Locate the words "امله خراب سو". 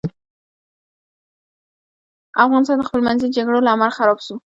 3.75-4.35